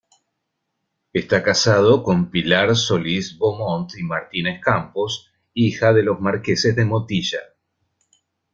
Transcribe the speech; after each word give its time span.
Está 1.13 1.43
casado 1.43 2.01
con 2.01 2.31
Pilar 2.31 2.75
Solís-Beaumont 2.75 3.91
y 3.99 4.01
Martínez-Campos, 4.01 5.29
hija 5.53 5.93
de 5.93 6.01
los 6.01 6.19
marqueses 6.19 6.75
de 6.75 6.85
Motilla. 6.85 7.41